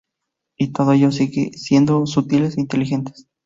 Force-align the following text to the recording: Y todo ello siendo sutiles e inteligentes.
Y 0.57 0.69
todo 0.71 0.93
ello 0.93 1.11
siendo 1.11 2.07
sutiles 2.07 2.57
e 2.57 2.61
inteligentes. 2.61 3.27